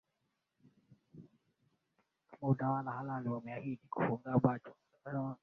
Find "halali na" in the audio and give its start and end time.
2.91-3.31